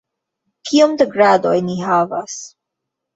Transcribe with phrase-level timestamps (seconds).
[0.69, 2.39] Kiom da gradoj ni havas?